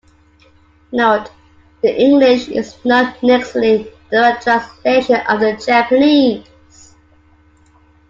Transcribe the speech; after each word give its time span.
Note: 0.93 1.29
The 1.83 1.95
English 2.01 2.47
is 2.47 2.75
not 2.83 3.21
necessarily 3.21 3.85
a 3.87 3.93
direct 4.09 4.41
translation 4.41 5.21
of 5.29 5.39
the 5.41 5.55
Japanese. 5.63 6.95